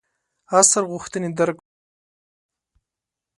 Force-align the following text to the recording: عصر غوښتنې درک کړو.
عصر 0.59 0.83
غوښتنې 0.91 1.29
درک 1.37 1.55
کړو. 1.61 1.67